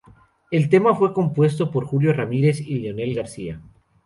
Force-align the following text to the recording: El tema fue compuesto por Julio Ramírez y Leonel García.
El 0.49 0.67
tema 0.67 0.95
fue 0.95 1.13
compuesto 1.13 1.69
por 1.69 1.85
Julio 1.85 2.11
Ramírez 2.11 2.59
y 2.59 2.79
Leonel 2.79 3.13
García. 3.13 3.61